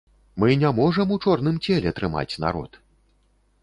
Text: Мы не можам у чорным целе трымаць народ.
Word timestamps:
Мы 0.39 0.47
не 0.61 0.71
можам 0.79 1.13
у 1.17 1.19
чорным 1.27 1.61
целе 1.69 1.95
трымаць 2.01 2.31
народ. 2.49 2.71